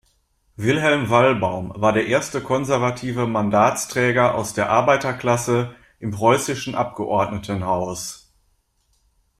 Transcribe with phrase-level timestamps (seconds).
[0.55, 8.33] Wilhelm Wallbaum war der erste konservative Mandatsträger aus der Arbeiterklasse im Preußischen Abgeordnetenhaus.